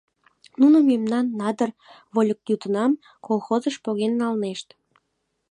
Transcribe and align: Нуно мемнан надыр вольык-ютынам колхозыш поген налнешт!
Нуно 0.59 0.77
мемнан 0.89 1.25
надыр 1.39 1.69
вольык-ютынам 2.13 2.91
колхозыш 3.25 3.75
поген 3.85 4.13
налнешт! 4.21 4.67